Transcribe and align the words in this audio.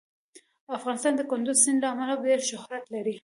افغانستان 0.77 1.13
د 1.15 1.21
کندز 1.31 1.57
سیند 1.63 1.79
له 1.83 1.87
امله 1.93 2.13
ډېر 2.25 2.39
شهرت 2.49 2.83
لري. 2.93 3.15